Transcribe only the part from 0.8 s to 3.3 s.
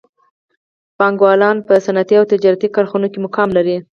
بانکوالان په صنعتي او تجارتي کارخانو کې